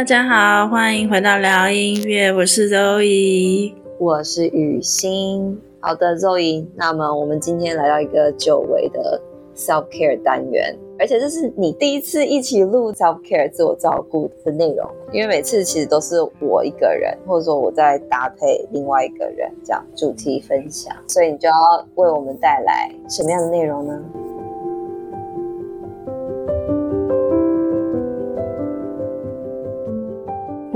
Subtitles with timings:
[0.00, 5.60] 大家好，欢迎回到聊音乐，我是周怡我是雨欣。
[5.78, 9.20] 好的周怡那么我们今天来到一个久违的
[9.54, 21.54] self care 单元，而且这是你第一次一起录 self care 自我照顾的内容，因为每次其实都是我一个人，或者说我在搭配另外一个人这样主题分享，所以你就要
[21.96, 24.02] 为我们带来什么样的内容呢？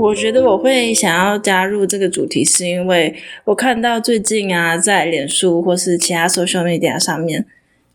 [0.05, 7.43] 我觉得我会想要加入这个主题，是因为我看到最近啊，在脸书或是其他 social media 上面，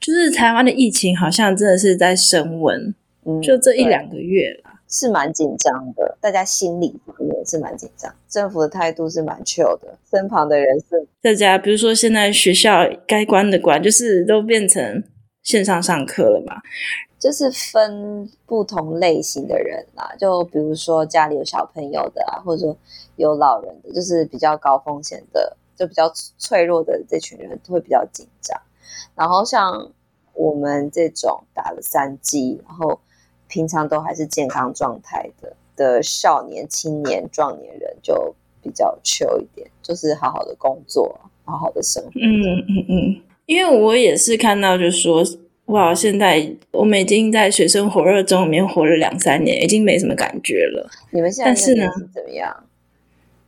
[0.00, 2.92] 就是台湾的疫情好像真的是在升温，
[3.24, 6.88] 嗯，就这一两个月啦，是蛮紧张的，大家心里
[7.20, 15.04] 也是蛮紧张，政府的态度是蛮 chill 的，身旁的人是大家，比如说现在学校该关的关，就是都变成
[15.44, 16.56] 线上上课了嘛。
[17.20, 22.74] 就是分不同类型的人啦，就比如说家里有小朋友的啊，或者说
[23.16, 28.58] 有老人的，就是比较高风险的，就比较脆弱的这群人会比较紧张。
[29.14, 29.92] 然后像
[30.32, 32.98] 我们这种打了三剂，然后
[33.48, 42.12] 平常都还是健康状态的的少年、青年、壮年人，就比较 chill 一点，就是好好的工作，好好的生活。
[42.14, 45.22] 嗯嗯嗯，因为我也是看到，就是说。
[45.70, 45.94] 哇！
[45.94, 50.88] 现在我们已经在水深火热中里面活了两三年，已经没什么感觉了。
[51.10, 51.86] 你们现在是呢？
[52.12, 52.64] 怎么样？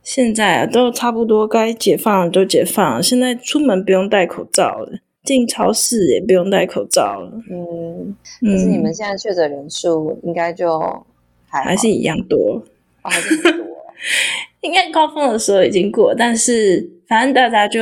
[0.01, 3.03] 现在啊，都差不多该解放了，都解放了。
[3.03, 7.31] 现在出门不用戴口罩了，进超市也不用戴口罩了。
[7.51, 10.79] 嗯，可是你们现在确诊人数应该就
[11.47, 12.61] 还还是一样多，
[13.01, 13.65] 哦、还是多。
[14.61, 17.81] 应该高峰的时候已经过，但是反正大家就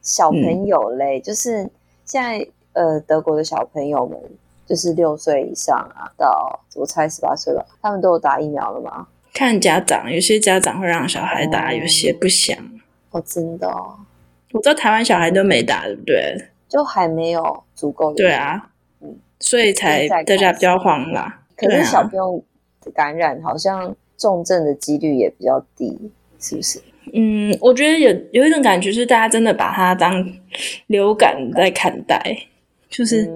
[0.00, 1.68] 小朋友嘞，嗯、就是
[2.06, 2.46] 现在。
[2.72, 4.18] 呃，德国的小朋友们
[4.66, 9.08] 就是六岁以上啊，到我猜十八岁吧，他们都有打疫苗了吗？
[9.32, 12.56] 看家长，有些家长会让小孩打，哦、有些不想。
[13.10, 13.96] 哦，真的哦。
[14.52, 16.48] 我知道台湾小孩都没打，对不对？
[16.68, 18.16] 就还没有足够的。
[18.16, 18.70] 对啊，
[19.00, 21.42] 嗯，所以才大家比较慌啦。
[21.56, 22.42] 可是小朋友
[22.94, 26.80] 感染好像重症的几率也比较低，是不是？
[27.12, 30.24] 嗯，我觉得有有一种感觉是大家真的把它当
[30.86, 32.36] 流感在看待。
[32.90, 33.30] 就是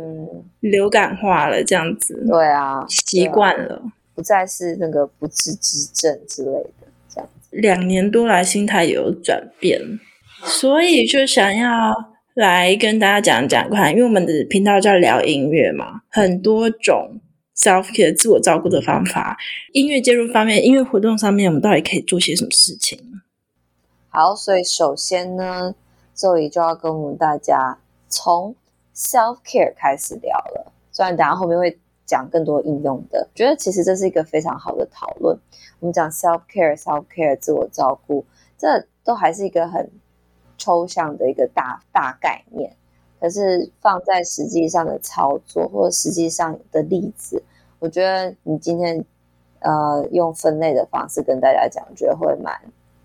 [0.61, 3.81] 流感化了这样子，嗯、对啊，习惯了，
[4.15, 7.49] 不再是那个不治之症之类的这样子。
[7.53, 9.81] 两年多来，心态有转变，
[10.43, 11.95] 所以就想要
[12.35, 17.21] 来跟大家讲讲看，因为我们的频道叫聊音乐嘛，很多种
[17.57, 19.39] self care 自我照顾的方法，
[19.73, 22.99] 音乐介入方面，音乐活动上面，我们到底可以做些什么事情？
[24.09, 25.75] 好，所以首先呢
[26.17, 27.79] ，Zoe 就要跟我们大家
[28.09, 28.57] 从
[28.95, 35.37] self care 开始聊了，虽然等下后面会讲更多应用的，觉得其实这是一个非常好的讨论。
[35.81, 38.25] 我们讲 self care，self care 自我照顾，
[38.57, 39.91] 这都还是一个很
[40.57, 42.77] 抽象的一个大大概念。
[43.19, 47.43] 可是放在实际上的操作或者实际上的例子，
[47.79, 49.03] 我觉得你今天
[49.61, 52.55] 呃用分类的方式跟大家讲，觉得会蛮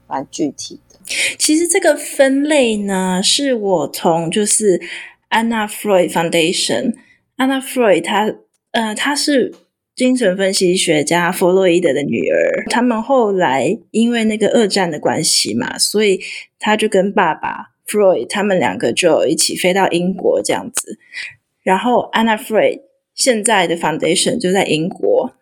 [0.07, 0.99] 蛮具体的。
[1.39, 4.81] 其实这个分类呢，是我从就是。
[5.29, 8.34] Anna Freud Foundation，Anna Freud 她
[8.72, 9.53] 呃她是
[9.95, 12.66] 精神分析学家弗洛伊德的女儿。
[12.69, 16.19] 他们后来因为那个二战的关系嘛，所以
[16.57, 20.97] 她就跟爸爸 Freud 他们两个就一起飞到英国这样子。
[21.61, 22.81] 然后 Anna Freud
[23.13, 25.35] 现在的 Foundation 就在英国，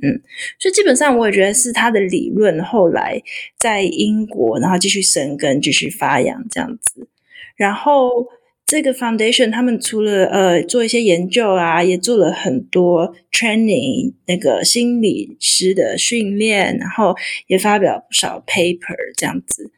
[0.00, 0.22] 嗯，
[0.60, 3.20] 所以基本上我也觉得是他的理论后来
[3.56, 7.08] 在英国，然后继续生根、继续发扬这样子，
[7.56, 8.28] 然后。
[8.72, 17.14] 这个 foundation 他们除了呃做一些研究啊，也做了很多 training 那个心理师的训练，然后
[17.48, 19.70] 也发表不少 paper 这样子。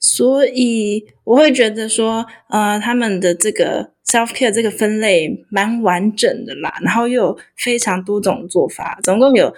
[0.00, 9.52] 所以我会觉得说，呃，他们的这个 self care 这个分类蛮完整的啦，然后又有非常多种做法，总共有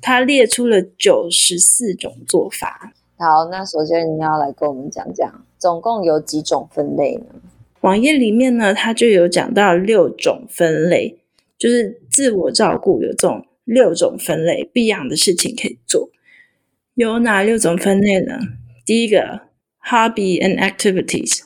[0.00, 2.92] 他列出了九十四种做法。
[3.18, 7.26] 好，那首先你要来跟我们讲讲，总共有几种分类呢？
[7.82, 11.18] 网页里面呢，它就有讲到六种分类，
[11.58, 16.10] 就是自我照顾有这种六种分类，不一样的事情可以做。
[16.94, 18.38] 有哪六种分类呢？
[18.86, 19.40] 第一个
[19.84, 21.40] ，hobby and activities，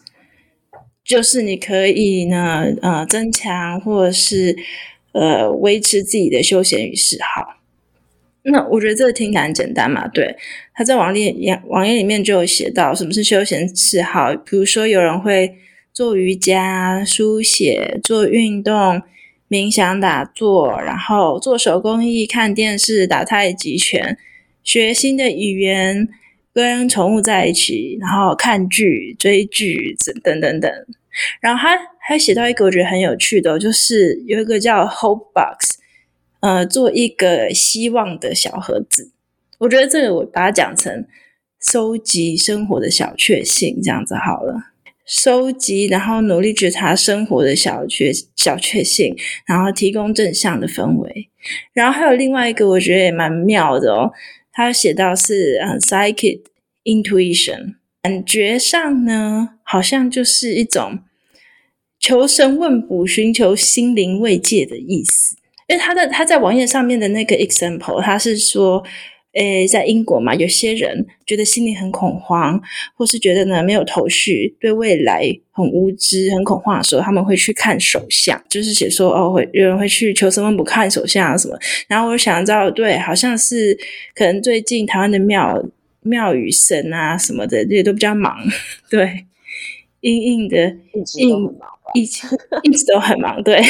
[1.02, 4.54] 就是你可以呢，呃，增强或者是
[5.12, 7.62] 呃维持自己的休闲与嗜好。
[8.42, 10.36] 那我觉得这个听起来很简单嘛，对。
[10.74, 11.34] 他在网页
[11.68, 15.56] 网页里面就有写到什么是休闲嗜好，比如说有人会。
[15.96, 19.00] 做瑜伽、书写、做运动、
[19.48, 24.18] 冥想、打坐，然后做手工艺、看电视、打太极拳、
[24.62, 26.06] 学新的语言，
[26.52, 30.70] 跟宠物在一起，然后看剧、追剧等等等等。
[31.40, 35.78] 然后他还写到一个我觉得很有趣的，就是有一个叫 Hope Box，
[36.40, 39.12] 呃，做一个希望的小盒子。
[39.56, 41.06] 我觉得这个我把它讲成
[41.58, 44.75] 收集生活的小确幸，这样子好了。
[45.06, 49.16] 收集，然后努力觉察生活的小确小确幸，
[49.46, 51.30] 然后提供正向的氛围。
[51.72, 54.10] 然后还有另外一个，我觉得也蛮妙的哦。
[54.52, 56.40] 他写到是嗯，psychic
[56.84, 60.98] intuition，感觉上呢，好像就是一种
[62.00, 65.36] 求神问卜、寻求心灵慰藉的意思。
[65.68, 68.84] 因为他的他在网页上面的那个 example，他是说。
[69.36, 72.58] 诶，在英国嘛，有些人觉得心里很恐慌，
[72.96, 81.58] 或是觉得呢没有头绪，对未来很无知、很恐慌的时候，他们会去看手相，就是写说哦，会有人会去求神问卜看手相啊什么。
[81.86, 83.78] 然后我想知道，对，好像是
[84.14, 85.62] 可能最近台湾的庙
[86.00, 88.34] 庙宇神啊什么的，这些都比较忙，
[88.88, 89.26] 对，
[90.00, 90.56] 硬硬的，
[90.94, 92.26] 一直都很忙，一直
[92.62, 93.60] 一直都很忙，对，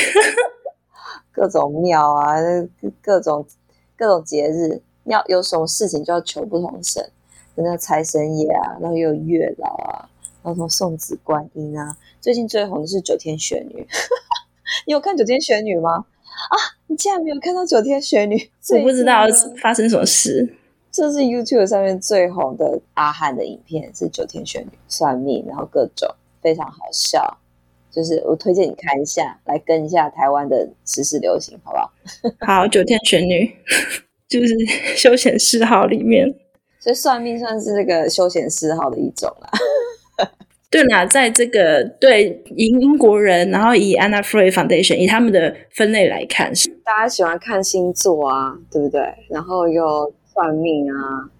[1.33, 2.37] 各种庙啊，
[3.03, 3.45] 各种
[3.97, 4.81] 各种节日。
[5.07, 7.11] 要有什么事情就要求不同神，
[7.55, 10.09] 那财神爷啊，然后又有月老啊，
[10.43, 11.97] 然后什么送子观音啊。
[12.21, 13.87] 最近最红的是九天玄女，
[14.87, 15.93] 你有看九天玄女吗？
[15.93, 16.57] 啊，
[16.89, 18.51] 你竟然没有看到九天玄女？
[18.75, 19.23] 我不知道
[19.63, 20.55] 发生什么事。
[20.91, 26.09] 这是 YouTube 上面最红的阿汉的影片，是九天玄女算命，然后各种
[26.41, 27.39] 非常好笑，
[27.91, 31.93] 就是我推荐你看一下，来跟一下台湾的时事流行，好不好？
[32.47, 33.55] 好，九天玄女。
[34.29, 34.55] 就是
[34.97, 36.35] 休闲嗜好里面，
[36.81, 39.51] 所以算命算是这个休闲嗜好的一种啦。
[40.69, 49.01] 对啦，在这个对以英国人，然后以 Anna Freud Foundation 以他们的分类来看，是大家喜欢看星座啊，对不对？
[49.29, 51.31] 然后又算命啊，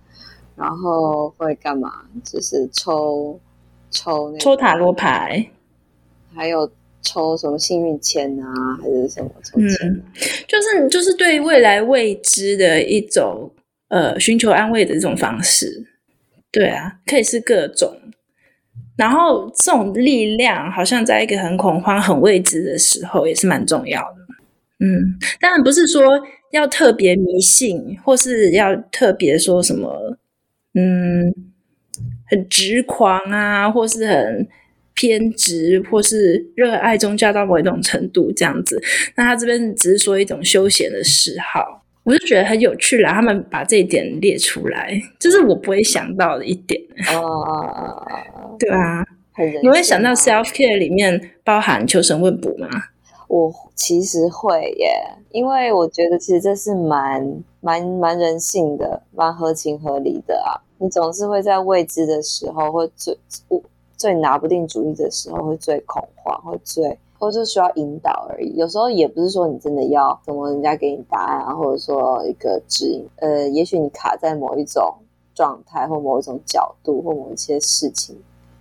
[0.57, 1.93] 然后会干嘛？
[2.25, 3.39] 就是抽
[3.91, 5.51] 抽、那、抽塔罗牌，
[6.35, 6.71] 还有。
[7.07, 9.89] 抽什么幸运签啊，还是什么抽签？
[9.89, 10.03] 嗯，
[10.49, 13.53] 就是就是对未来未知的一种
[13.89, 15.87] 呃寻求安慰的这种方式。
[16.51, 17.97] 对啊，可以是各种。
[18.97, 24.17] 然后这种力量好像在一个很恐慌、很未知的时候，也是蛮重要的。
[24.81, 26.21] 嗯，当然不是说
[26.51, 30.19] 要特别迷信，或是要特别说什么，
[30.75, 31.33] 嗯，
[32.29, 34.49] 很执狂啊，或是很。
[34.97, 38.83] 偏执或是热爱宗教到某一种程度这样子，
[39.15, 43.13] 那他这边只是说一种休闲的嗜好，我就觉得很有趣啦。
[43.13, 46.81] 他们把这一点列出来，这是我不会想到的一点。
[47.15, 48.03] 哦
[48.59, 49.05] 对啊，
[49.63, 52.69] 你会想到 self care 里面包含求神问卜吗？
[53.29, 54.89] 我其实会耶，
[55.31, 60.57] 因为我觉得其实这是蛮蛮蛮人性的，蛮合情合理的啊。
[60.79, 62.91] 你总是会在未知的时候会。
[63.97, 68.55] 最拿不定主意的时候，会最恐慌，会最，或者是需要引导而已。
[68.55, 73.09] 有时候也不是说你真的要怎么人家给你答案，或者说一个指引。
[73.17, 74.95] 呃，也许你卡在某一种
[75.35, 78.15] 状态，或某一种角度，或某一些事情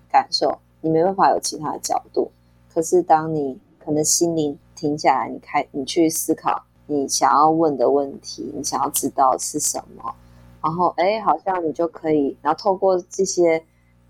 [0.10, 2.32] 感受，你没办法有其他的角度。
[2.74, 10.16] 可是当你可能心灵停下来，你开，你去思考你想要问的问题，你想要知道是什么，
[10.64, 13.62] 然后哎，好像你就可以，然后透过这些。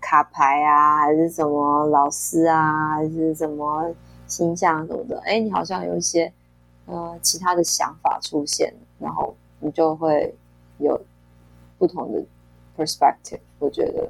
[0.08, 3.92] 卡牌啊，还是什么老师啊，还是什么
[4.28, 6.32] 形象什么的，哎，你好像有一些
[6.86, 10.32] 呃其他的想法出现，然后你就会
[10.78, 11.00] 有
[11.76, 12.22] 不同的
[12.78, 14.08] perspective，我觉得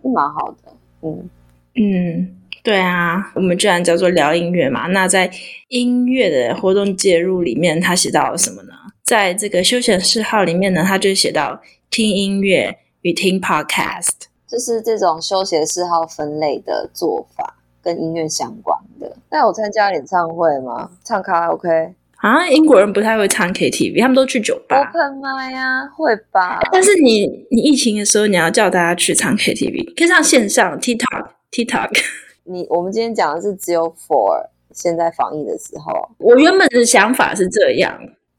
[0.00, 0.72] 是蛮好的。
[1.02, 1.28] 嗯
[1.74, 5.28] 嗯，对啊，我们居然叫做聊音乐嘛，那在
[5.70, 8.74] 音乐的活动介入里面，他写到了什么呢？
[9.02, 14.25] 在这个休闲嗜好里面呢，他就写到听音乐与听 podcast。
[14.56, 19.14] 就是这种休闲嗜好分类的做法，跟音乐相关的。
[19.28, 20.90] 那有参加演唱会吗？
[21.04, 21.68] 唱卡拉 OK？
[22.16, 24.78] 啊，英国人不太会唱 KTV，他们都去酒吧。
[24.78, 26.58] Open 麦呀，会吧？
[26.72, 31.90] 但是你你疫情的时候，你要叫大家去唱 KTV，可以上线上 TikTok TikTok。
[32.44, 35.92] 你我们今天讲的是只有 for 现在防疫的时候。
[36.16, 37.94] 我原本的想法是这样。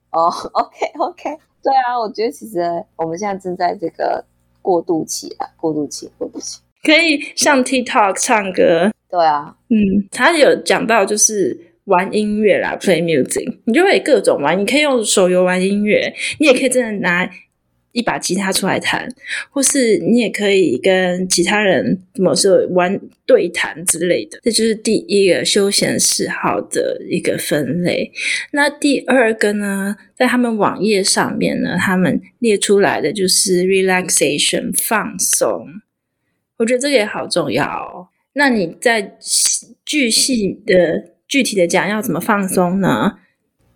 [0.10, 4.26] 哦、oh，OK OK，对啊，我觉得其实我们现在正在这个。
[4.68, 8.92] 过渡期啊，过渡期，过渡期，可以上 TikTok 唱歌。
[9.10, 17.26] 对啊，嗯，他有讲到就是玩音乐啦，play music，你就会各种玩，你可以用手游玩音乐，你也可以真的拿
[17.98, 19.10] 一把吉他出来弹，
[19.50, 24.40] 或是你也可以跟其他人怎么说玩对谈之类的。
[24.44, 28.12] 这就是第一个休闲嗜好的一个分类。
[28.52, 35.66] 那第二个呢，在他们网页上面呢，他们列出来的就是 relaxation 放松。
[36.58, 38.10] 我觉得这个也好重要哦。
[38.34, 39.18] 那你在
[39.84, 43.18] 具细的具体的讲要怎么放松呢？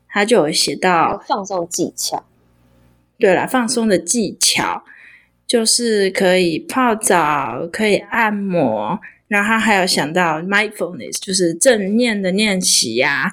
[0.07, 2.23] 他就有写到放松技巧。
[3.21, 4.83] 对了，放松的技巧
[5.45, 13.31] 就是可以泡澡，可以按摩，然后还有想到 mindfulness，就是正念的练习呀、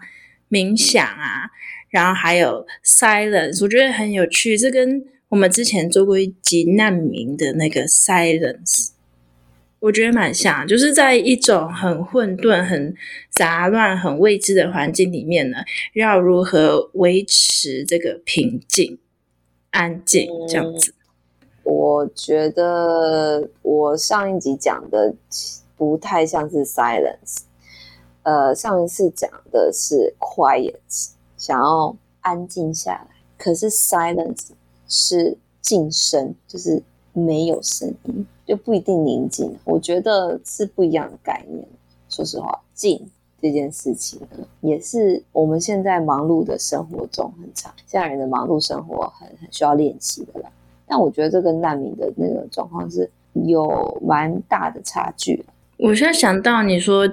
[0.51, 1.51] 冥想啊，
[1.89, 4.59] 然后还有 silence，我觉得很有趣。
[4.59, 8.91] 这跟我们之前做过一集难民的那个 silence，
[9.81, 12.95] 我觉得蛮像，就是在一种很混沌、很
[13.31, 15.59] 杂乱、很未知的环境里面呢，
[15.95, 18.99] 要如何维持这个平静？
[19.79, 25.15] 安静这样子，嗯，我觉得我上一集讲的
[25.77, 27.43] 不太像是 silence，
[28.25, 30.75] 呃，上一次讲的是 quiet，
[31.37, 33.07] 想要安静下来。
[33.37, 34.49] 可是 silence
[34.89, 36.83] 是静声，就是
[37.13, 39.57] 没有声音，就不一定宁静。
[39.65, 41.65] 我觉得是不一样的概念。
[42.09, 43.09] 说实话，静。
[43.41, 50.51] 这件事情呢，也是我们现在忙碌的生活中很常，现在人的忙碌生活很很需要练习的啦。
[50.87, 55.45] 但我觉得这跟难民的那个状况是有蛮大的差距。
[55.77, 57.09] 我现在想到你说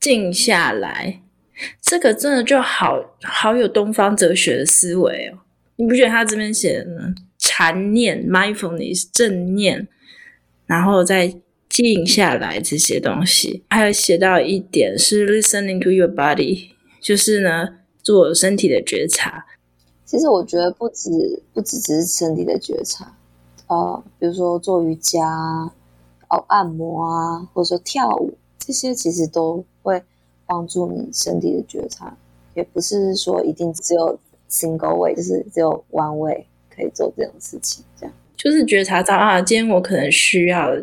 [0.00, 1.20] 静下来，
[1.80, 5.38] 这个真的就好好有东方哲学的思维哦。
[5.76, 7.14] 你不觉得他这边写的呢？
[7.38, 9.86] 禅念 （mindfulness） 正念，
[10.66, 11.36] 然后再。
[11.78, 16.70] 静下来这些东西，还有写到一点是 listening to your body，
[17.00, 17.68] 就是呢
[18.02, 19.46] 做身体的觉察。
[20.04, 21.08] 其实我觉得不止
[21.54, 23.16] 不止只是身体的觉察，
[23.68, 25.24] 呃，比如说做瑜伽、
[26.28, 30.02] 哦按摩啊，或者说跳舞，这些其实都会
[30.46, 32.16] 帮助你身体的觉察。
[32.56, 34.18] 也不是说一定只有
[34.50, 36.44] single way，就是只有 one way
[36.74, 40.76] 可以做这种事情，这样就是觉察到啊，今天我可能需要。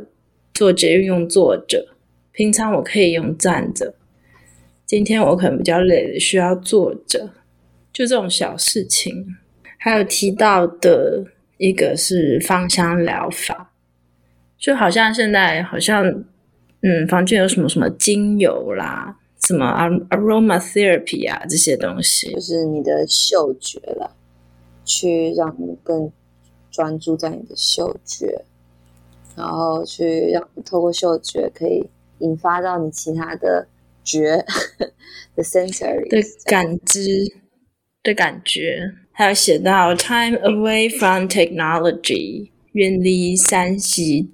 [0.56, 1.90] 做捷运用坐着，
[2.32, 3.94] 平常我可以用站着。
[4.86, 7.30] 今天我可能比较累，需要坐着。
[7.92, 9.36] 就这种小事情，
[9.78, 11.26] 还有提到的
[11.58, 13.74] 一个是芳香疗法，
[14.58, 16.24] 就好像现在好像
[16.82, 19.66] 嗯，房间有什么什么精油啦，什么
[20.10, 24.16] aromatherapy 啊这些东西，就是你的嗅觉了，
[24.84, 26.12] 去让你更
[26.70, 28.46] 专注在你的嗅觉。
[29.36, 31.86] 然后去让透过嗅觉可以
[32.20, 33.68] 引发到你其他的
[34.04, 34.38] 觉
[35.36, 37.02] 的 sensory 的感知
[38.02, 44.28] 的感觉，还有写到 time away from technology，远离三 C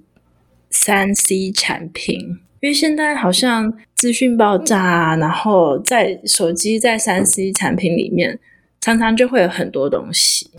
[0.70, 8.38] 三 C 产品，因为现在好像资讯爆炸啊，然后在手机在三 C 产品里面，
[8.80, 10.50] 常常就会有很多东西，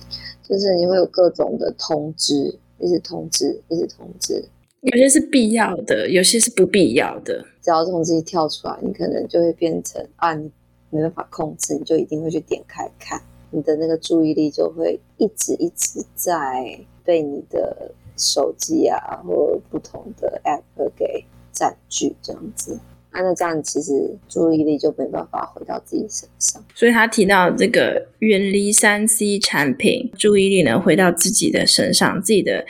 [0.41, 2.59] 就是你会有各种的通知。
[2.83, 4.43] 一直通知，一直通知，
[4.81, 7.45] 有些是必要的，有些是不必要的。
[7.61, 10.51] 只要通知一跳出来，你可能就会变成啊，你
[10.89, 13.21] 没办法控制，你就一定会去点开看，
[13.51, 21.23] 你的那个注意力就会一直一直在被你的手机啊或不同的 app 给
[21.53, 22.77] 占据，这样子。
[23.13, 23.93] 啊，那这样其实
[24.27, 32.65] 注意力就没办法回到自己身上，所以他提到这个远离三 C 产品，注意力能回到自己的身上，自己的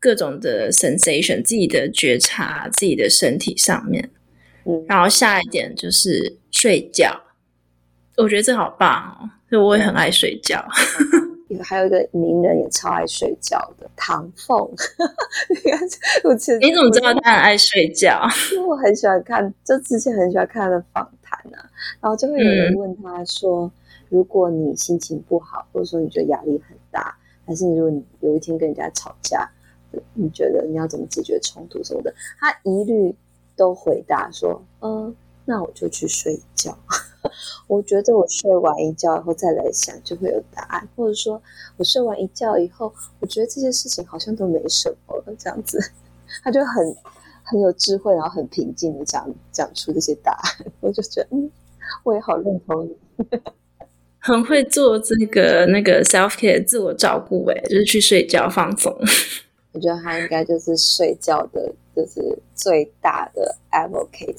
[0.00, 4.10] 各种的 sensation，自己的觉察，自己的身体上面。
[4.64, 7.22] 嗯，然后下一点就是睡觉，
[8.16, 10.66] 我觉得这好棒哦，所以我也很爱睡觉。
[11.62, 14.68] 还有一个名人也超爱睡觉的唐凤，
[15.50, 15.80] 你看，
[16.24, 18.20] 我其实你怎么知道他很爱睡觉？
[18.52, 21.70] 因为我很喜欢看，就之前很喜欢看他的访谈啊，
[22.00, 23.70] 然后就会有人问他说：“嗯、
[24.08, 29.48] 如果你心情不好，或者说你觉得压力很大，还是你如果你有一天跟人家吵架，
[30.14, 33.14] 你觉得你要怎么解决冲突什么的？”他一律
[33.56, 36.76] 都回答说：“嗯，那我就去睡觉。”
[37.66, 41.40] 我觉得我睡完一觉以后再来想，就会有答案，或者说
[41.76, 45.78] 我睡完一觉以后，我觉得这些事情好像都没什么了，这样子，
[46.42, 46.96] 他就很
[47.42, 51.50] 很有智慧，然后很平静的讲讲出这些答案，我就觉得嗯，
[52.02, 52.96] 我也好认同你，
[54.18, 58.92] 很会做这个那个 self care 自我照顾，哎，就是去睡觉放松。
[59.72, 64.38] 我觉得他应该就是睡觉的，就是最大的 advocate。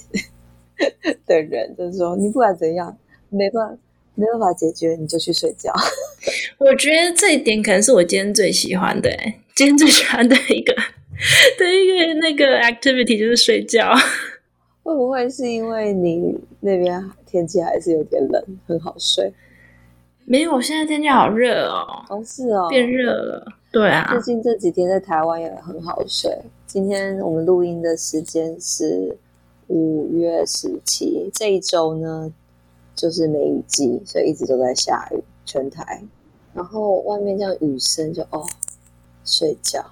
[1.26, 2.96] 的人就是说，你不管怎样，
[3.30, 3.78] 没办法，
[4.16, 5.74] 没办法解决，你就去睡觉。
[6.60, 9.10] 我觉得这一点可能是我今天最喜欢的，
[9.56, 13.94] 今天最喜欢的一个的一个那个 activity 就是睡觉。
[14.84, 19.34] 会不会是因为你那边天气还是有点冷，很好睡？
[20.24, 22.06] 没有，现在天气好热哦。
[22.10, 23.46] 哦，是哦，变热了。
[23.70, 26.32] 对啊，最近这几天在台湾也很好睡。
[26.66, 29.18] 今天我们录音的时间是
[29.68, 32.34] 五月十七，这一周呢
[32.96, 36.04] 就是梅雨季，所以一直都在下雨，全台。
[36.54, 38.44] 然后外面这样雨声就哦，
[39.24, 39.86] 睡觉。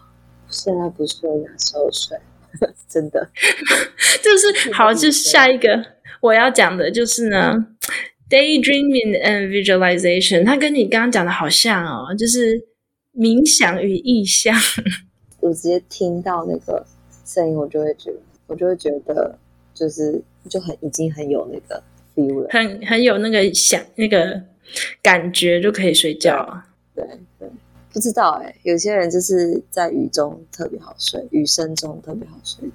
[0.50, 2.18] 现在不睡哪时候睡？
[2.88, 3.30] 真的，
[4.24, 5.86] 就是 好，就是下一个
[6.22, 7.54] 我要讲的就是呢
[8.30, 12.66] ，daydreaming and visualization，它跟你刚刚讲的好像哦，就是
[13.14, 14.56] 冥想与意象。
[15.42, 16.86] 我直接听到那个
[17.26, 18.18] 声音，我就会觉得，
[18.48, 19.38] 我就会觉得，
[19.76, 21.84] 就是就很已经很有那个
[22.16, 24.42] feel 了，很很有那个想那个。
[25.04, 26.68] 感觉就可以睡觉啊？
[26.96, 27.48] 对对，
[27.94, 32.68] 不知道哎、欸，有些人就是在雨中特别好睡，雨声中特别好睡。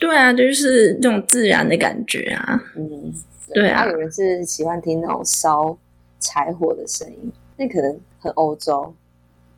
[0.00, 2.58] 对啊，就是那种自然的感觉啊。
[2.74, 3.12] 嗯，
[3.48, 3.86] 对，对啊。
[3.86, 5.76] 有人是喜欢听那种烧
[6.20, 8.92] 柴火的声音，那可能很欧洲，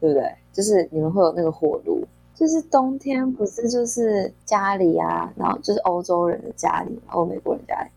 [0.00, 0.28] 对不对？
[0.52, 2.04] 就是你们会有那个火炉，
[2.42, 7.88] 就是冬天不是就是家里啊，然后就是欧洲人的家里，然后美国人家里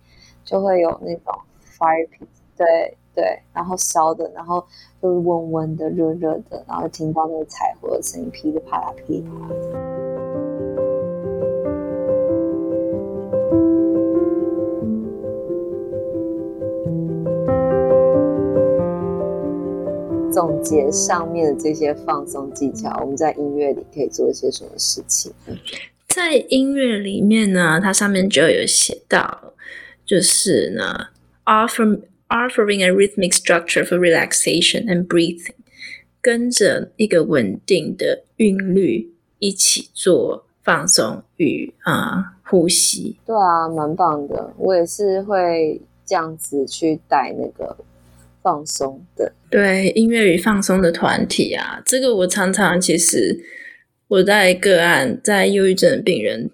[0.44, 1.34] 就会有那种
[1.80, 2.96] fire pit，对。
[3.16, 4.62] 对，然后烧的，然后
[5.02, 9.85] 就是温温的、热热的，然后听到那个柴火的声音，噼里啪啦、噼里啪啦。
[20.36, 25.32] 总结上面的这些放松技巧，我们在音乐里可以做一些什么事情？
[26.10, 29.54] 在音乐里面呢，它上面就有写到，
[30.06, 31.08] 就是呢
[31.46, 35.54] ，offer Offering a rhythmic structure for relaxation and breathing，
[36.20, 43.16] 跟着一个稳定的韵律一起做放松与啊、呃、呼吸。
[43.28, 44.52] 对啊，蛮棒的。
[44.58, 47.78] 我也是会这样子去带那个
[48.46, 49.34] 放松的。
[49.50, 53.44] 对，音乐与放松的团体啊，这个我常常其实
[54.08, 56.52] 我在个案在忧郁症病人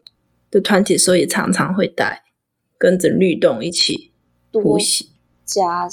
[0.49, 2.23] 的团体的时候，也常常会带
[2.77, 4.13] 跟着律动一起
[4.53, 5.09] 呼吸。
[5.43, 5.85] 加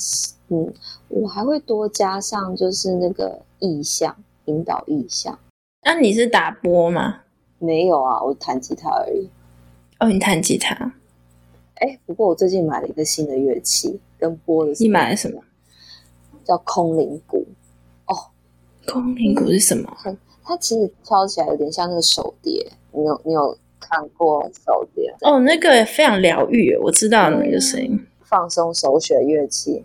[0.51, 0.73] 嗯，
[1.09, 5.37] 我还会多加上就是那个意象，引导意象。
[5.83, 7.23] 那、啊、你是打波吗？
[7.59, 9.29] 没有啊，我弹吉他而已。
[9.99, 10.95] 哦，你弹吉他？
[11.75, 14.73] 哎，不过我最近买了一个新的乐器，跟波的。
[14.79, 15.43] 你买了什么？
[16.49, 17.47] 叫空灵鼓。
[18.07, 18.17] 哦，
[18.87, 19.97] 空灵鼓是什么？
[20.43, 22.67] 它、其实敲起来有点像那个手碟。
[22.93, 25.15] 你有你有看过手碟？
[25.21, 28.07] 哦，那个非常疗愈，我知道那个声音。
[28.25, 29.85] 放松首选乐器，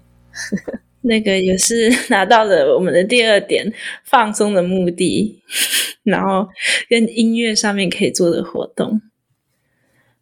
[1.02, 3.73] 那个也是 拿到了我们的第二点
[4.06, 5.41] 放松的目的，
[6.04, 6.47] 然后
[6.89, 9.02] 跟音乐上面可以做的活动。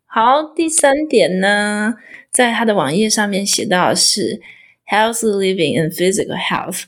[0.06, 1.95] 好，第三点呢，
[2.32, 4.41] 在他的网页上面写到的是
[4.91, 6.84] Health living and physical health，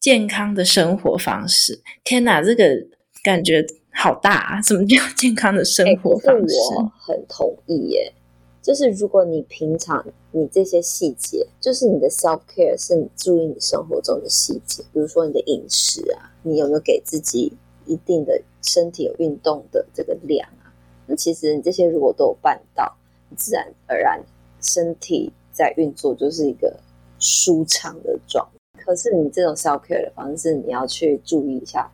[0.00, 1.80] 健康的生活方式。
[2.02, 2.84] 天哪，这个
[3.22, 4.60] 感觉好大啊！
[4.62, 6.56] 什么叫健康的生活方式？
[6.56, 8.12] 欸、我很同意耶。
[8.60, 17.52] 就是如果你平常你这些细节，就是你的 self care，是你注意你生活中的细节，比如说你的饮食啊，你有没有给自己
[17.86, 20.74] 一定的身体有运动的这个量啊？
[21.06, 22.96] 那其实你这些如果都有办到，
[23.28, 24.20] 你自然而然
[24.60, 26.80] 身体在运作就是一个
[27.18, 28.82] 舒畅的状态。
[28.84, 31.90] 可是你这种 self care 的方式，你要去注意一下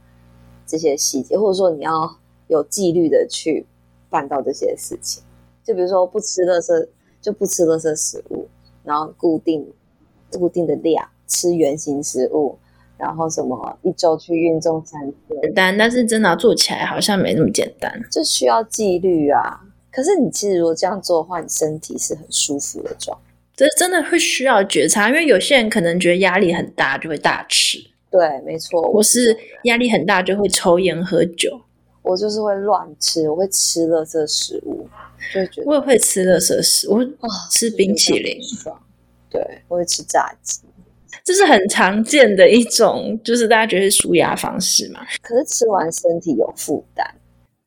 [0.67, 2.17] 这些细节，或者说你要
[2.49, 3.65] 有纪律的去
[4.09, 5.23] 办到这些事情。
[5.63, 6.89] 就比如说不吃垃圾，
[7.21, 8.49] 就不吃垃圾食物，
[8.83, 9.65] 然后固定
[10.33, 12.59] 固定的量吃原形食物，
[12.97, 15.17] 然后什么一周去运动三次。
[15.43, 19.61] 简单，但是真的要做起来好像没那么简单，就需要纪律啊。
[19.93, 23.30] 可是你其实如果这样做的话，你身体是很舒服的状态。
[23.61, 27.77] 这真的会需要觉察，因为有些人可能觉得压力很大就会大吃，
[28.11, 28.81] 对，没错。
[28.91, 31.61] 我是压力很大就会抽烟喝酒，
[32.01, 34.89] 我就是会乱吃，我会吃垃圾食物。
[35.67, 37.07] 我也会吃垃圾食物，我会
[37.51, 38.41] 吃冰淇淋，
[39.29, 40.63] 对，我会吃炸鸡，
[41.23, 45.01] 这是很常见的一种，就是大家觉得是舒压方式嘛。
[45.21, 47.07] 可是吃完身体有负担，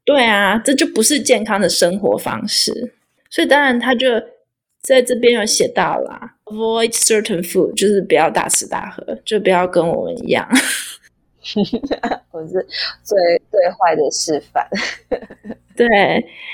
[0.04, 2.96] 对啊，这就不是健康的生活方式。
[3.30, 4.08] 所以当然他就
[4.84, 10.48] 在这边有写到啦，avoid certain food，就是不要大吃大喝，就不要跟我们一样。
[12.32, 12.54] 我是
[13.04, 13.18] 最
[13.50, 14.68] 最坏的示范。
[15.76, 15.88] 对，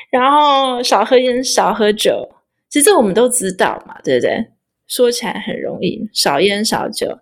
[0.09, 2.27] 然后少喝烟，少喝酒，
[2.69, 4.47] 其实我们都知道嘛，对不对？
[4.87, 7.19] 说起来很容易，少烟少酒。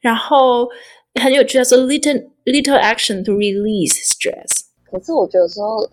[0.00, 0.68] 然后
[1.20, 5.88] 很有趣的说，little little action to release stress，可是我觉得有时候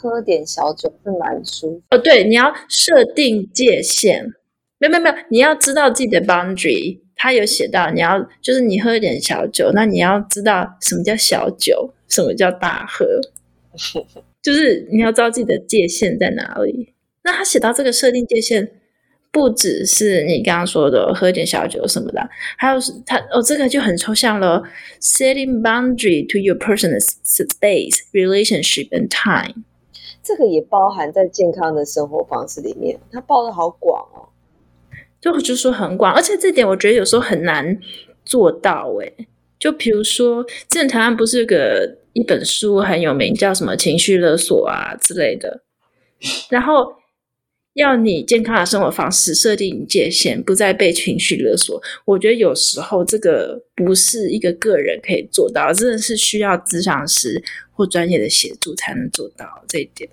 [0.00, 1.82] 喝点小酒是蛮舒服。
[1.90, 4.32] 哦，对，你要设定界限。
[4.78, 7.00] 没有没有没有，你要知道自己的 boundary。
[7.16, 13.06] 他有写到，你要就是你喝一点小酒，那你要知道什么叫小酒，什么叫大喝，
[14.42, 16.92] 就是你要知道自己的界限在哪里。
[17.22, 18.68] 那他写到这个设定界限，
[19.34, 24.62] 不只是你刚刚说的喝一点小酒什么的，还有他哦，这个就很抽象了。
[25.00, 29.64] Setting boundary to your personal space, relationship and time，
[30.22, 34.28] 这个也包含在健康的生活方式里面，它包的好广哦。
[35.20, 37.76] 就就说很广，而且这点我觉得有时候很难
[38.24, 39.26] 做到诶。
[39.58, 45.62] 就比如说，之前台湾不是有个一本书很有名，叫什么情绪勒索啊之类的，
[46.50, 46.94] 然后
[47.74, 51.80] 要你健康的生活方式设定界限，不再被情绪勒索。
[52.04, 60.08] 我觉得有时候这个不是一个个人可以做到，真的是需要咨商师或专业的协助才能做到这一点。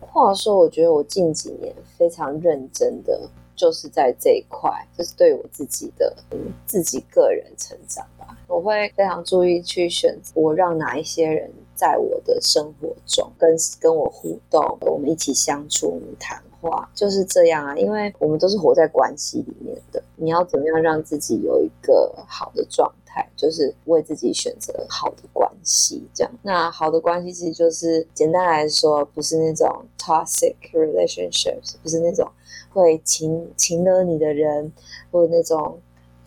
[0.00, 3.28] 话说，我觉得我近几年非常认真的。
[3.58, 6.16] 就是在这一块，就是对我自己的、
[6.64, 8.24] 自己个人成长吧。
[8.46, 17.76] 我会非常注意去选择我让哪一些人在我的生活中跟跟我互动，我们一起相处，我们谈话，就是这样啊。
[17.76, 26.06] 因为我们都是活在关系里面的，你要怎么样让自己有一个好的状态，就是为自己选择好的关系。
[26.14, 32.28] 这样，那好的关系其实就是简单来说，不是那种 toxic relationships，不是那种。
[32.70, 34.70] 会情情勒你的人，
[35.10, 35.80] 或者那种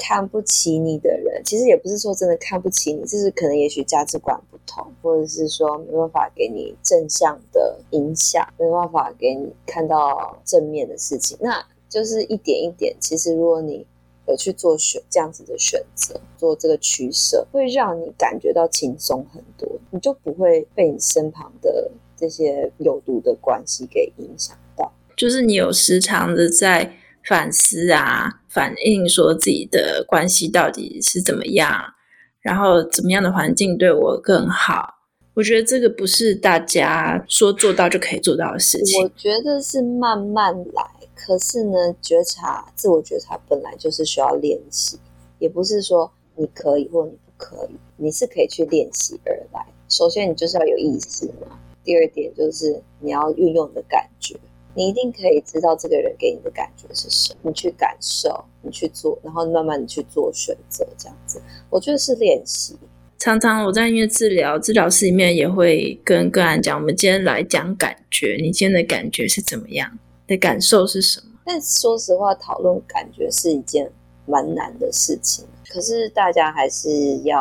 [0.04, 12.96] 看不起你的人，其实也不是说真的看不起你，就是可能也许价值观不同，或者是说没办法给你正向的影响，没办法给你看到正面的事情，那就是一点一点。
[13.00, 13.86] 其实如果你
[14.28, 24.92] 有去做选这样子的选择，做这个取舍，会让你感觉到轻松很多，你就不会被你身旁的这些有毒的关系给影响到。
[25.16, 26.92] 就是你有时常的在
[27.26, 31.94] 反思啊，反映说自己的关系到底是怎么样，
[32.42, 34.96] 然后怎么样的环境对我更好。
[35.34, 39.02] 我觉得这个不是大家说做到就可以做到的事情。
[39.02, 40.84] 我觉得是慢慢来，
[41.16, 45.00] 可是呢，觉察、自我觉察本来就是需要练习，
[45.40, 49.66] 也不是说你可以或你不可以，你是可以去练习而来。
[49.88, 51.58] 首先，你就是要有意识嘛。
[51.84, 54.36] 第二点就是你要运用你的感觉。
[54.74, 62.78] 你一定可以知道这个人给你的感觉是什么，你去感受，你去做，然后慢慢的去做选择，这样子，我觉得是练习。
[63.18, 70.00] 常常我在音乐治疗治疗室里面也会跟个案讲，我们今天来讲感觉，你今天的感觉是怎么样？
[70.26, 71.28] 的感受是什么？
[71.46, 73.92] 但说实话，讨论感觉是一件
[74.26, 77.38] 蛮难的事情，可是大家还是要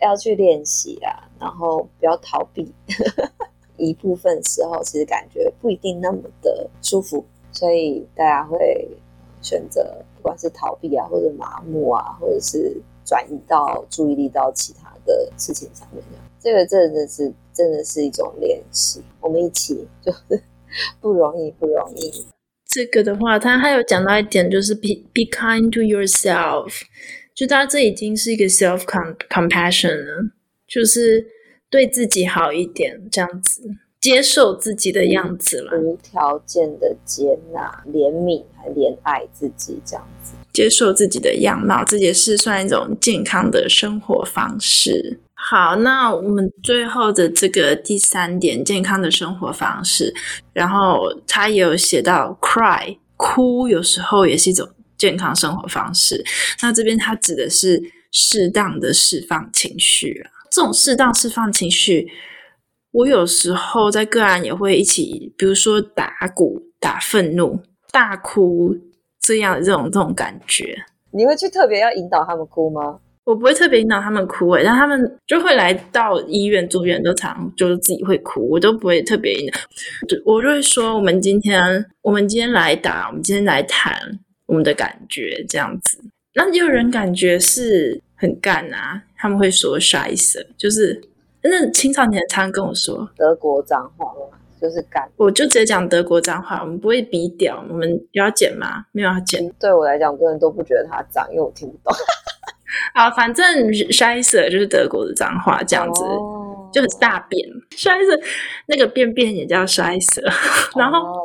[0.00, 2.72] 要要去练习啊，然后不要逃避。
[3.76, 8.88] 一部分时候，其实感觉不一定那么的舒服，所以大家会
[9.42, 9.82] 选择
[10.16, 16.02] 不管是逃避啊，或者麻木啊，或者是转移到注意力到其他的事情上面。
[16.40, 20.40] 这个真的是真的是一种练习，我们一起就是
[21.00, 22.26] 不容易，不容易。
[22.66, 26.82] 这个的话，他还有讲到一点，就是 be be kind to yourself，
[27.34, 28.80] 就他这已经是一个 self
[29.28, 30.30] compassion 了，
[30.68, 31.33] 就是。
[31.74, 33.68] 对自己好一点，这样子
[34.00, 45.18] 接受自己的样子了，无条件的接纳、怜悯还怜爱自己，这样子接受自己的样貌，这也是算一种健康的生活方式。
[45.34, 50.14] 好，那我们最后的这个第三点，健康的生活方式，
[50.52, 56.24] 然后他也有写到，cry 哭有时候也是一种健康生活方式。
[56.62, 57.82] 那这边他指的是
[58.12, 60.30] 适当的释放情绪啊。
[60.54, 62.06] 这种适当释放情绪，
[62.92, 67.58] 我有时候在个案也会一起，比如说打鼓、打愤怒、
[67.90, 68.72] 大哭
[69.20, 70.84] 这样的这种这种感觉。
[71.10, 73.00] 你会去特别要引导他们哭吗？
[73.24, 79.58] 我不会特别引导他们哭诶，但他们就会来到医院住院都常就是自己会哭，我都不会特别引导。
[80.24, 83.92] 我就会说，我们今天我们今天来打，我们今天来谈
[84.46, 85.98] 我们的感觉这样子。
[86.36, 89.02] 那也有人感觉是很干啊。
[89.24, 91.00] 他们会说 Scheiße，就是
[91.40, 94.04] 那青少年常跟我说德国脏话，
[94.60, 95.10] 就是干。
[95.16, 97.64] 我就直接讲德国脏话，我们不会比屌。
[97.70, 98.84] 我们要剪吗？
[98.92, 99.50] 没有要剪。
[99.58, 101.96] 对我来讲，很多人都不觉得它脏，因为我听不懂。
[102.92, 107.48] 啊，反正 Scheiße 就是德国的脏话，这样子、哦、就很大便。
[107.70, 108.22] Scheiße
[108.66, 110.20] 那个便便也叫 Scheiße，
[110.76, 111.18] 然后、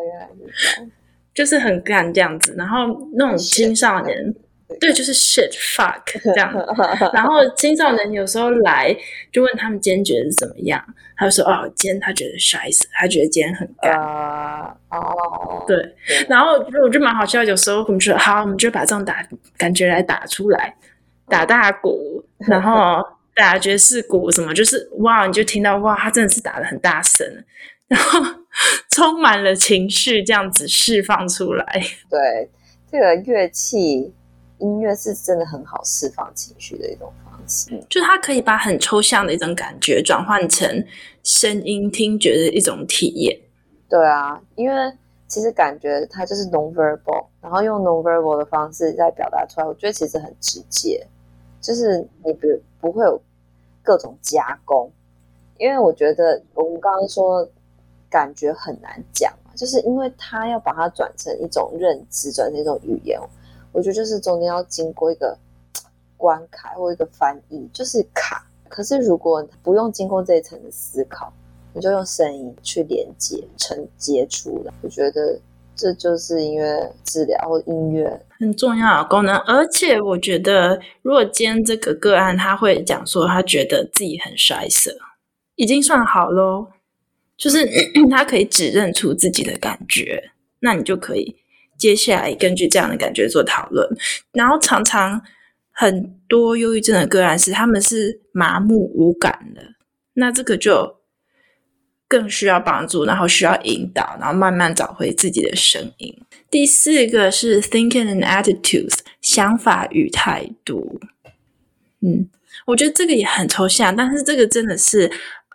[1.34, 2.56] 就是很干这样子。
[2.58, 4.34] 然后那种青少年。
[4.80, 6.54] 对，就是 shit fuck 这样。
[7.14, 8.96] 然后青少年有时候来
[9.32, 10.84] 就问他们今天觉得怎么样，
[11.18, 14.00] 他就说哦，今天他觉得 scheiße，他觉得今天很干。
[14.00, 15.76] 啊哦，对。
[16.28, 16.54] 然后
[16.84, 19.26] 我就蛮好笑，有时候我们说好，我们就把这种打
[19.58, 20.76] 感觉来打出来，
[21.28, 23.04] 打大鼓， 然后
[23.36, 27.26] 打爵士鼓什么，就是哇，你就听到哇，他真的是打的很大声，
[27.88, 28.20] 然后
[28.92, 31.66] 充满了情绪，这样子释放出来。
[32.10, 32.52] 对。
[32.92, 34.12] 这个乐器
[34.60, 40.86] 音乐是真的很好释放情绪的一种方式，就它可以把很抽象的一种感觉转换成
[41.24, 43.40] 声音听觉的一种体验。
[43.90, 44.94] 对啊，因为
[45.28, 51.06] 其实感觉它就是 non-verbal，然后用 non-verbal 的方式再表达出来，我觉得其实很直接，
[51.60, 52.48] 就是你不
[52.80, 53.22] 不会有
[53.82, 54.92] 各种加工，
[55.58, 57.48] 因为我觉得我们刚刚说
[58.10, 59.34] 感觉很难讲。
[59.56, 63.20] 就是因为他要把它转成一种认知，转成一种语言，
[63.72, 65.38] 我觉得就是中间要经过一个
[66.18, 68.46] 关卡或一个翻译，就是卡。
[68.68, 71.32] 可是如果不用经过这一层的思考，
[71.74, 75.40] 你就用声音去连接、承接出来，我觉得
[75.76, 79.36] 这就是音乐治疗或音乐很重要的功能。
[79.40, 84.96] 而且我觉得，如果今天这个个案他会讲说他觉得自己很衰色，
[85.56, 86.68] 已经算好喽。
[87.38, 87.66] 就是
[88.12, 91.36] 他可以指认出自己的感觉，那你就可以
[91.80, 93.88] 接下来根据这样的感觉做讨论。
[94.34, 95.20] 然后常常
[95.72, 99.62] 很多忧郁症的个案是他们是麻木无感的，
[100.14, 100.98] 那这个就
[102.08, 106.16] 更需要帮助，然后需要引导，然后慢慢找回自己的声音。
[106.52, 111.00] 第四个是 thinking and attitudes，想法与态度。
[112.02, 112.30] 嗯，
[112.68, 115.10] 我觉得这个也很抽象，但是这个真的是。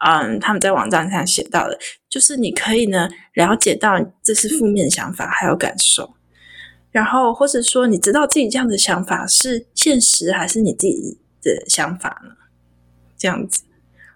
[0.06, 1.78] 嗯，他们在网站上写到的，
[2.10, 6.14] 就是你可以呢了解到这是负面想法还有感受，
[6.90, 12.36] 然后或者说你知道自己这样的想法是现实还是你自己的想法呢？
[13.16, 13.62] 这样子，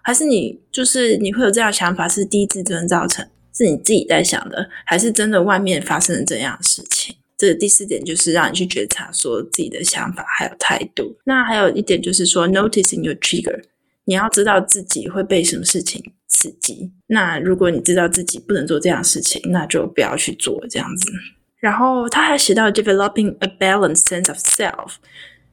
[0.03, 7.15] 还是你就是你会有这样想法是低自尊造成，是你自己在想的，还是真的外面发生了这样的事情？
[7.35, 11.17] 这第四点就是让你去觉察说自己的想法还有态度。
[11.23, 13.63] 那还有一点就是说，noticing your trigger。
[14.09, 16.91] 你要知道自己会被什么事情刺激。
[17.05, 21.11] 那如果你知道自己不能做这样的事情，那就不要去做这样子。
[21.59, 24.93] 然后他还写到 developing a balanced sense of self，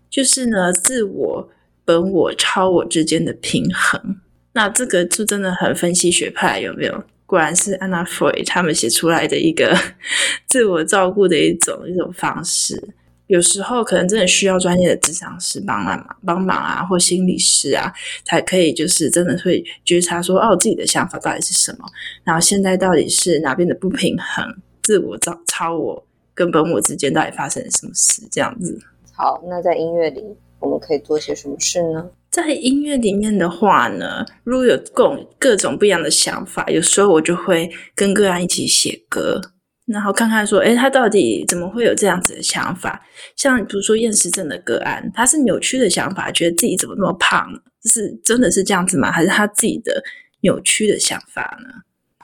[0.08, 1.50] 就是呢，自我、
[1.84, 4.20] 本我、超我之间的平衡。
[4.54, 7.04] 那这个就真的很分析学派，有没有？
[7.26, 9.76] 果然是 Anna Freud 他们写出来的一个
[10.48, 12.82] 自我照顾的一种一种方式。
[13.28, 17.92] 有时候可能真的需要专业的咨商师帮忙帮忙啊，或心理师啊，
[18.24, 21.84] 才可以就是真的会觉察说，哦，自己的想法到底是什么，
[22.24, 24.44] 然后现在到底是哪边的不平衡，
[24.82, 28.78] 自我超超我跟本我之间到底发生了什么事，这样子。
[29.12, 30.22] 好，那在音乐里
[30.60, 32.08] 我们可以做些什么事呢？
[32.30, 39.40] 在音乐里面的话呢，如果有各各种不一样的想法，有时候我就会跟个案一起写歌。
[39.86, 43.00] 然后看看说，诶，他到底怎么会有这样子的想法？
[43.36, 47.48] 像比如说厌食症的个案，他是扭曲的想法，觉得自己怎么那么胖？
[47.84, 49.12] 是真的是这样子吗？
[49.12, 50.02] 还是他自己的
[50.40, 51.68] 扭曲的想法呢？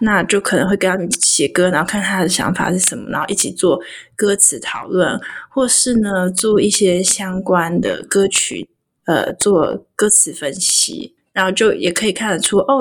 [0.01, 3.81] 那就可能会跟他们写歌，然后看他的想法是什么，然后一起做
[4.17, 5.17] 歌词讨论，
[5.49, 8.69] 或是呢做一些相关的歌曲，
[9.05, 12.81] 呃，做歌词分析，然后就也可以看得出，哦，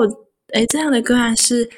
[0.54, 1.70] 诶，这样的个案是。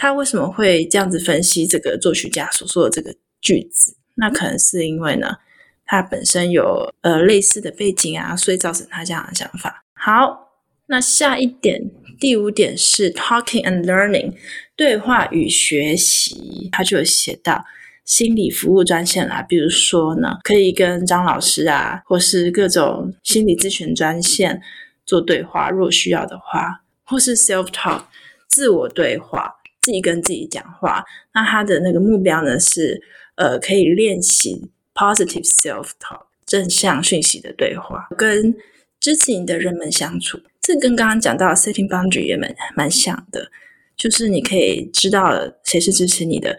[0.00, 3.94] 他为什么会这样子分析这个作曲家所说的这个句子？
[4.14, 5.36] 那可能是因为呢，
[5.84, 9.84] 他本身有呃类似的背景啊，所以造成他这样的想法。
[9.92, 10.54] 好，
[10.86, 14.32] 那下一点，第五点是 talking and learning，
[14.74, 16.70] 对话与学习。
[16.72, 17.62] 他就有写到
[18.06, 24.62] 心理服务专线啦，比如说呢，可以跟张老师啊，或是各种心理咨询专线
[25.04, 28.04] 做对话，若需要的话，或是 self talk，
[28.48, 29.59] 自我对话。
[29.82, 33.02] 自己跟自己讲话，那他的那个目标呢是，
[33.36, 38.54] 呃，可以练习 positive self-talk 正向讯息的对话，跟
[38.98, 40.38] 支持你的人们相处。
[40.60, 43.50] 这跟刚刚讲到 setting boundary 也蛮蛮像的，
[43.96, 45.32] 就是你可以知道
[45.64, 46.58] 谁是支持你的，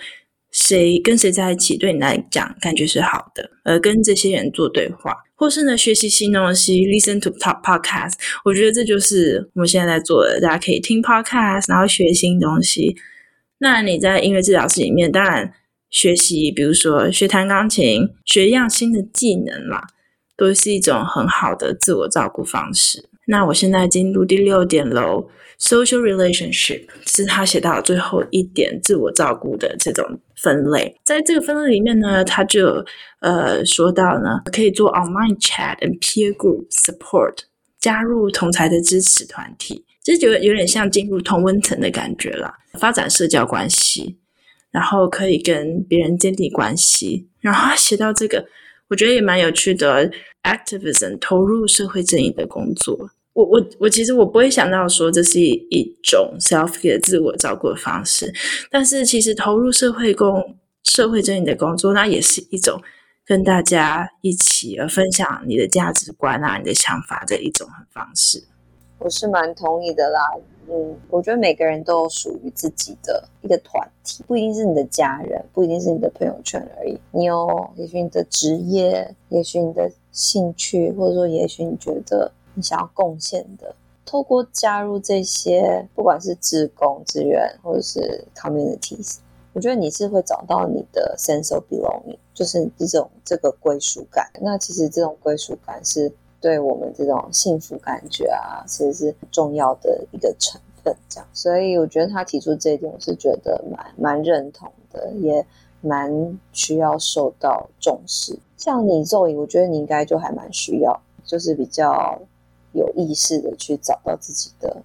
[0.52, 8.14] 谁跟谁在一起对你来讲感觉是好的，而跟这些人做对话，或是呢学习新东西，listen to top podcast。
[8.44, 12.98] 我觉得这就是我们现在在做的，大家可以听 podcast，然后学新东西。
[13.64, 15.54] 那你在音乐治疗室里面，当然
[15.92, 19.84] 学习，比如说学弹钢琴，学一样新的技能嘛，
[20.36, 23.08] 都是一种很好的自我照顾方式。
[23.28, 31.00] 那我现在进入第六点喽，social relationship 是他写到最后一点，自我照顾的这种分类。
[31.06, 32.84] 在这个分类里面呢，他就
[33.20, 37.36] 呃说到呢，可以做 online chat and peer group support，
[37.80, 44.18] 加入同才的支持团体，这就有点像进入同温层的感觉了，发展社交关系，
[44.72, 47.28] 然后可以跟别人建立关系。
[47.40, 48.46] 然后他写到这个，
[48.88, 50.12] 我觉得也蛮有趣的
[50.44, 53.12] ，activism 投入社会正义的工作。
[53.34, 58.34] 我我我其实我不会想到说这是一种 self care 自我照顾的方式，
[58.70, 62.82] 但是其实投入社会工社会正义的工作，那也是一种
[63.26, 68.44] 跟大家一起而分享你的价值观啊、你的想法的一种方式。
[69.02, 77.00] 我是蛮同意的啦，嗯，我觉得每个人都有属于自己的一个团体，不一定是你的家人，不一定是你的朋友圈而已。
[77.12, 82.32] 你有也许你的职业，也许你的兴趣，或者说也许你觉得。
[82.54, 83.74] 你想要贡献的，
[84.06, 89.20] 透过加入这些，不管是志工、志愿，或者是 communities，
[89.54, 94.30] 我觉得你是会找到你的 sense of belonging，就是这种这个归属感。
[94.42, 100.94] 那其实这种归属感是对我们这种幸福感觉啊，其实是重要的一个成分。
[101.08, 105.46] 这样，所以我觉得他提出这一点，我是觉得蛮蛮认同的，也
[105.80, 108.38] 蛮需要受到重视。
[108.58, 112.20] 像你 Zoe，我觉得你应该就还蛮需要，就是比较。
[112.74, 114.82] 有意识的去找到自己的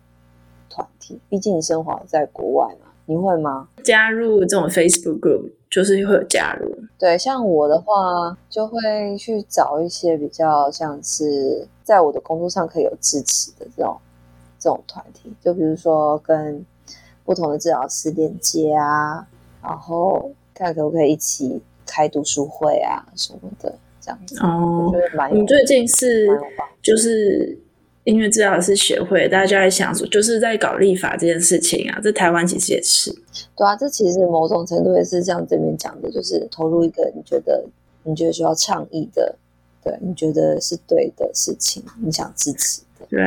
[0.68, 3.68] 团体，毕竟你生活在国外嘛，你会吗？
[3.84, 6.74] 加入这种 Facebook group，就是会有加入。
[6.98, 13.98] 对，像我的话，就会去找一些比较像是在我的工作上可以有支持的这种
[14.58, 16.64] 这种团体，就比如说跟
[17.24, 19.26] 不同的治疗师连接啊，
[19.62, 24.38] 然后看可不可以一起开读书会啊什么的，这样子。
[24.40, 24.92] 哦，
[25.32, 26.28] 你最近是
[26.82, 27.58] 就是。
[28.06, 33.12] 音乐治疗师协会，大家就在想说，就是在搞立法这件事情啊，这台湾其实也是。
[33.56, 37.64] 对啊，这其实某种程度也是像这边讲的，就是投入一个你觉得
[38.04, 39.36] 你觉得需要倡议的，
[39.82, 43.06] 对，你觉得是对的事情，你想支持的。
[43.10, 43.20] 对，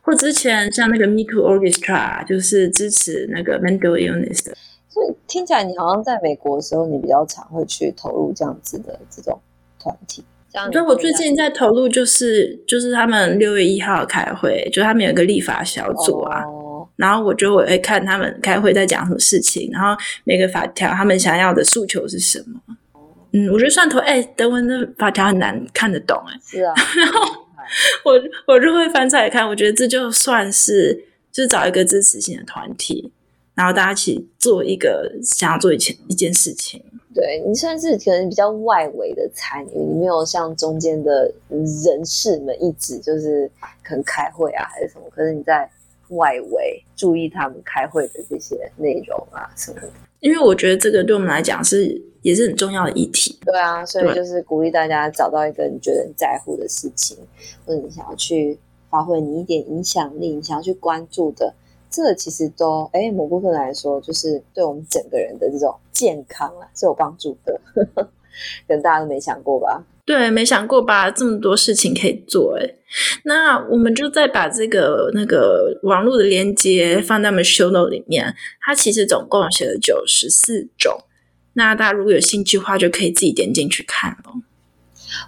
[0.00, 4.56] 或之前像那个 Miku Orchestra，就是支持那个 mental illness 的。
[4.88, 9.38] 所以听起来你好像在美国的时候，你比较常会去投入这样子的这种
[9.78, 10.24] 团体。
[10.70, 22.60] 对，我最近在投入，就是就是他们六月一号开会，就他们有一个立法小组啊，哦、然后我就我会看他们开会在讲什么事情，然后每个法条他们想要的诉求是什么。
[23.32, 27.46] 嗯，我觉得算投，哎，德文的法条很难看得懂，哎，是啊， 然后
[28.04, 28.12] 我
[28.46, 33.10] 我就会翻出来看，我觉得这就算是就是找一个支持性的团体，
[33.56, 36.80] 然后大家一起做一个想要做一件一件事情。
[37.14, 43.48] 对，你算是可能比较外围的参与，你没有像中间的人士们一直就是
[43.84, 45.70] 可能开会啊还是什么，可是你在
[46.08, 49.88] 外围注意他们开会的这些内容啊什么的。
[50.18, 53.38] 因为我觉得这个对我们来讲是也是很重要的议题。
[53.44, 57.16] 对啊，所以就是鼓励大家找到一个你觉得你在乎的事情，
[57.64, 58.58] 或者你想要去
[58.90, 61.54] 发挥你一点影响力，你想要去关注的。
[61.94, 67.60] 这其实都哎，某部分来说，就是对我们整个人的这种健康啊是有帮助的，
[67.94, 69.80] 可能大家都没想过吧？
[70.04, 71.08] 对，没想过吧？
[71.08, 72.68] 这么多事情可以做，哎，
[73.24, 78.34] 那我们就再把这个那个网络的连接放在我们 show note 里面。
[78.60, 80.98] 它其实总共写了九十四种，
[81.52, 84.42] 那大家如果有兴趣的话，就可以自己点进去看哦。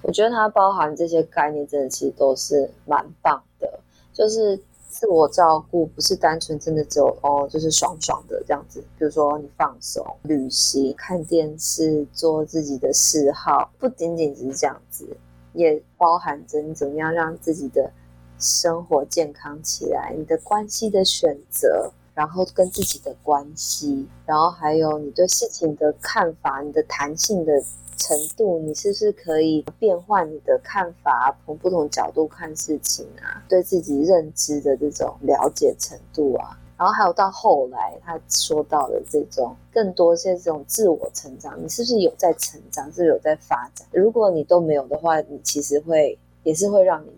[0.03, 3.79] 我觉得它包含这些概念，真的其实都是蛮棒的，
[4.13, 4.59] 就是。
[4.99, 8.81] 自我照顾不是单纯真的只有哦，就是爽爽的这样子。
[8.99, 15.07] 比如说你放松、旅行、看电视、做自己的嗜好，不仅仅只是这样子，
[15.53, 17.93] 也包含着你怎么样让自己的
[18.39, 27.53] 生活健康起来，你的关系的选择，然后跟自己的关系，然后还有你对事情的看法，你的弹性的。
[27.97, 33.43] 程度，你是不是可以变换你的看法，从不同角度看事情啊？
[33.49, 43.87] 对自己认知的这种了解程度啊，然后还有到后来他说到的这种更多些这种自我成长，你是不是有在成长，是不是有在发展？
[43.91, 47.11] 如果你都没有的话，你其实会也是会让你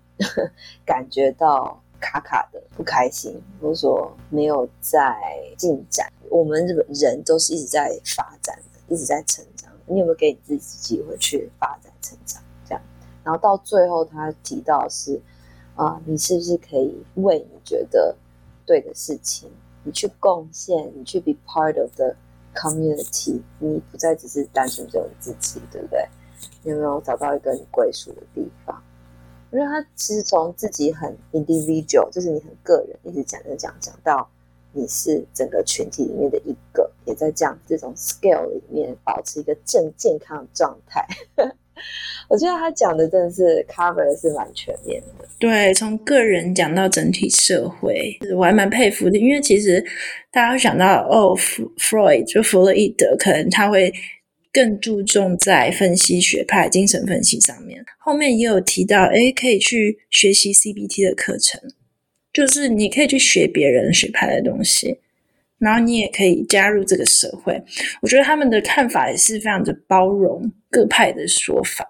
[0.87, 5.17] 感觉到卡卡的不开心，或者说没有在
[5.57, 6.07] 进展。
[6.31, 9.68] 我们日本人都是一直在发展的，一直在成长。
[9.89, 12.43] 你有没有给你自己机会去发展成长？
[12.67, 12.83] 这样，
[13.25, 15.21] 然后到最后他提到是
[15.75, 18.17] 啊、你是不是可以为你觉得
[18.67, 19.49] 对的事情，
[19.85, 22.17] 你去贡献，你去 be part of the
[22.53, 26.05] community，你不再只是单纯只有你自己，对不对？
[26.65, 28.83] 你有没有找到一个你归属的地方？
[29.51, 34.29] 我觉得他其实从自己很 individual，就是你很个人，一直讲讲讲到
[34.79, 41.05] 你是整个群体里面的一个，也在这样这种 scale 里面保持一个正健康的状态。
[42.29, 45.25] 我觉得他讲的真的是 cover 是蛮全面的。
[45.39, 49.17] 对，从个人讲到整体社会，我还蛮佩服的。
[49.17, 49.81] 因为其实
[50.33, 53.93] 大家会想到哦，Freud 就弗洛伊德，可能他会
[54.53, 57.85] 更注重在分析学派、精神分析上面。
[57.99, 61.61] 后面也有提到，诶，可以去学习 CBT 的课程，
[62.39, 65.01] 就是你可以去学别人学派的东西，
[65.59, 67.61] 然后你也可以加入这个社会。
[68.01, 71.85] 我觉得他们的看法也是非常的包容各派的说法。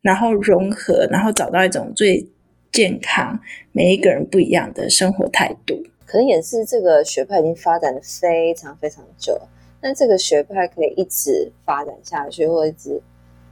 [0.00, 2.24] 然后融合，然后找到一种最
[2.70, 3.36] 健康、
[3.72, 5.82] 每一个人不一样的生活态度。
[6.06, 9.36] 可能也是这个学派已经发展的非常非常久，
[9.80, 13.02] 但这个学派可以一直发展下去，或一直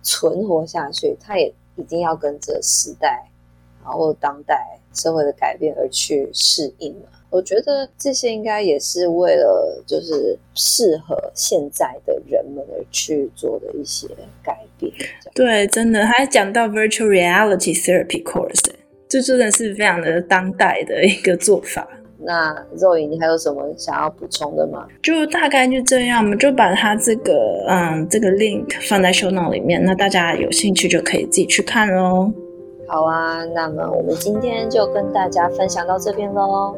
[0.01, 3.29] 存活下去，它也一定要跟着时代，
[3.83, 7.03] 然后当代社会的改变而去适应嘛。
[7.31, 14.09] 我觉得这些应该也是为了就是适合现在的人们而去做的一些
[14.43, 14.93] 改变。
[15.33, 18.65] 对，真的，还讲到 virtual reality therapy course，
[19.09, 21.87] 这真的是非常的当代的一个做法。
[22.19, 24.87] 那 Zoe，你还有什么想要补充的吗？
[25.01, 32.31] 就大概就这样，我们就把它这个嗯这个 link 放在 show note 里面，那大家有兴趣就可以自己去看喽。
[32.91, 36.75] 好啊，那么我们今天就跟大家分享到这边喽。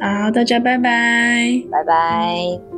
[0.00, 2.69] 好，大家拜拜，拜拜。